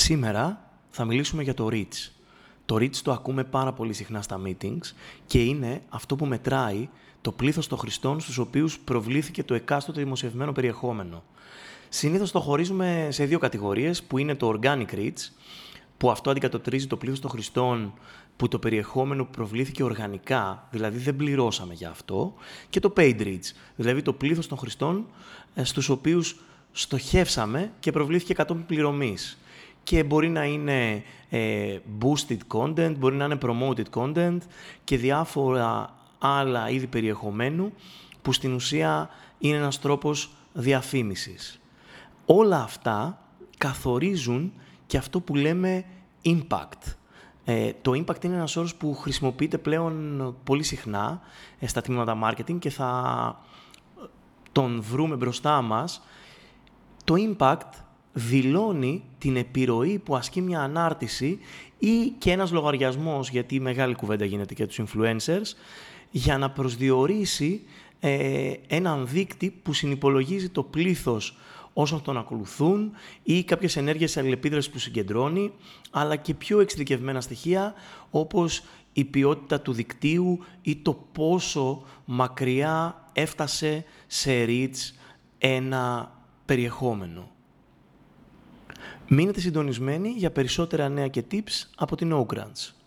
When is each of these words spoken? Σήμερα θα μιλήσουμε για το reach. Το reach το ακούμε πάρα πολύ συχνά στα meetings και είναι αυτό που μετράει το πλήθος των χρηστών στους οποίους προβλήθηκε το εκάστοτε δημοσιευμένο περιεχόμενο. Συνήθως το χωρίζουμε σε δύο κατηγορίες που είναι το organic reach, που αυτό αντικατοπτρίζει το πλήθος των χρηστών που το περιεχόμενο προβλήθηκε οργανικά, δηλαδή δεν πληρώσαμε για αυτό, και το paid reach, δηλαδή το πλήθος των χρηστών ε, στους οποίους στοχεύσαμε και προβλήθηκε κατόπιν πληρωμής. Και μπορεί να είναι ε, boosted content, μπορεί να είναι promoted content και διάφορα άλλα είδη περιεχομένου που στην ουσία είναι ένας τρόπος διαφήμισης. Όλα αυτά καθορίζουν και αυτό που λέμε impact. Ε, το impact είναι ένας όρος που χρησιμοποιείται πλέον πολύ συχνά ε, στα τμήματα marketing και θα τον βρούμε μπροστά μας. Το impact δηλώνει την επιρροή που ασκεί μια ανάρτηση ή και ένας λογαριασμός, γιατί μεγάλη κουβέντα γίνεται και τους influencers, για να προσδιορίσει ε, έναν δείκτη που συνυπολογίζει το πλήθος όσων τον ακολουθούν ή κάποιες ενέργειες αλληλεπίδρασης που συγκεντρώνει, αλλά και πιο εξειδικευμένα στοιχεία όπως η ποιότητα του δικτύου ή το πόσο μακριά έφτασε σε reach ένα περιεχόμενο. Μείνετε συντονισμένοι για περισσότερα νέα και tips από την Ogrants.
Σήμερα 0.00 0.70
θα 0.90 1.04
μιλήσουμε 1.04 1.42
για 1.42 1.54
το 1.54 1.68
reach. 1.70 2.10
Το 2.66 2.76
reach 2.76 2.96
το 2.96 3.12
ακούμε 3.12 3.44
πάρα 3.44 3.72
πολύ 3.72 3.92
συχνά 3.92 4.22
στα 4.22 4.40
meetings 4.46 4.92
και 5.26 5.42
είναι 5.42 5.82
αυτό 5.88 6.16
που 6.16 6.26
μετράει 6.26 6.88
το 7.20 7.32
πλήθος 7.32 7.66
των 7.66 7.78
χρηστών 7.78 8.20
στους 8.20 8.38
οποίους 8.38 8.78
προβλήθηκε 8.78 9.42
το 9.42 9.54
εκάστοτε 9.54 10.02
δημοσιευμένο 10.02 10.52
περιεχόμενο. 10.52 11.22
Συνήθως 11.88 12.30
το 12.30 12.40
χωρίζουμε 12.40 13.08
σε 13.10 13.24
δύο 13.24 13.38
κατηγορίες 13.38 14.02
που 14.02 14.18
είναι 14.18 14.34
το 14.34 14.58
organic 14.62 14.90
reach, 14.94 15.30
που 15.96 16.10
αυτό 16.10 16.30
αντικατοπτρίζει 16.30 16.86
το 16.86 16.96
πλήθος 16.96 17.20
των 17.20 17.30
χρηστών 17.30 17.92
που 18.36 18.48
το 18.48 18.58
περιεχόμενο 18.58 19.24
προβλήθηκε 19.24 19.82
οργανικά, 19.82 20.68
δηλαδή 20.70 20.98
δεν 20.98 21.16
πληρώσαμε 21.16 21.74
για 21.74 21.90
αυτό, 21.90 22.34
και 22.70 22.80
το 22.80 22.92
paid 22.96 23.20
reach, 23.20 23.52
δηλαδή 23.76 24.02
το 24.02 24.12
πλήθος 24.12 24.46
των 24.46 24.58
χρηστών 24.58 25.06
ε, 25.54 25.64
στους 25.64 25.88
οποίους 25.88 26.36
στοχεύσαμε 26.72 27.72
και 27.80 27.92
προβλήθηκε 27.92 28.34
κατόπιν 28.34 28.66
πληρωμής. 28.66 29.34
Και 29.82 30.04
μπορεί 30.04 30.28
να 30.28 30.44
είναι 30.44 31.02
ε, 31.28 31.78
boosted 32.00 32.38
content, 32.48 32.94
μπορεί 32.98 33.14
να 33.16 33.24
είναι 33.24 33.38
promoted 33.42 33.84
content 33.94 34.38
και 34.84 34.96
διάφορα 34.96 35.94
άλλα 36.18 36.70
είδη 36.70 36.86
περιεχομένου 36.86 37.72
που 38.22 38.32
στην 38.32 38.54
ουσία 38.54 39.10
είναι 39.38 39.56
ένας 39.56 39.80
τρόπος 39.80 40.30
διαφήμισης. 40.52 41.60
Όλα 42.26 42.62
αυτά 42.62 43.18
καθορίζουν 43.58 44.52
και 44.86 44.96
αυτό 44.96 45.20
που 45.20 45.34
λέμε 45.34 45.84
impact. 46.24 46.94
Ε, 47.44 47.72
το 47.82 47.92
impact 47.92 48.24
είναι 48.24 48.34
ένας 48.34 48.56
όρος 48.56 48.74
που 48.74 48.94
χρησιμοποιείται 48.94 49.58
πλέον 49.58 50.36
πολύ 50.44 50.62
συχνά 50.62 51.20
ε, 51.58 51.66
στα 51.66 51.80
τμήματα 51.80 52.18
marketing 52.24 52.58
και 52.58 52.70
θα 52.70 53.40
τον 54.52 54.82
βρούμε 54.82 55.16
μπροστά 55.16 55.62
μας. 55.62 56.02
Το 57.04 57.14
impact 57.18 57.70
δηλώνει 58.12 59.02
την 59.18 59.36
επιρροή 59.36 59.98
που 59.98 60.16
ασκεί 60.16 60.40
μια 60.40 60.60
ανάρτηση 60.60 61.38
ή 61.78 62.12
και 62.18 62.30
ένας 62.30 62.52
λογαριασμός, 62.52 63.30
γιατί 63.30 63.60
μεγάλη 63.60 63.94
κουβέντα 63.94 64.24
γίνεται 64.24 64.54
και 64.54 64.66
τους 64.66 64.80
influencers, 64.80 65.54
για 66.10 66.38
να 66.38 66.50
προσδιορίσει 66.50 67.62
ε, 68.00 68.52
έναν 68.66 69.06
δείκτη 69.06 69.50
που 69.62 69.72
συνυπολογίζει 69.72 70.48
το 70.48 70.62
πλήθος 70.62 71.36
όσων 71.72 72.02
τον 72.02 72.16
ακολουθούν 72.16 72.92
ή 73.22 73.44
κάποιες 73.44 73.76
ενέργειες 73.76 74.16
αλληλεπίδρασης 74.16 74.70
που 74.70 74.78
συγκεντρώνει, 74.78 75.52
αλλά 75.90 76.16
και 76.16 76.34
πιο 76.34 76.60
εξειδικευμένα 76.60 77.20
στοιχεία 77.20 77.74
όπως 78.10 78.62
η 78.92 79.04
ποιότητα 79.04 79.60
του 79.60 79.72
δικτύου 79.72 80.44
ή 80.62 80.76
το 80.76 81.06
πόσο 81.12 81.82
μακριά 82.04 83.04
έφτασε 83.12 83.84
σε 84.06 84.44
reach 84.48 84.94
ένα 85.38 86.12
περιεχόμενο. 86.44 87.30
Μείνετε 89.08 89.40
συντονισμένοι 89.40 90.08
για 90.08 90.30
περισσότερα 90.30 90.88
νέα 90.88 91.08
και 91.08 91.24
tips 91.30 91.68
από 91.76 91.96
την 91.96 92.12
Ogrants. 92.14 92.79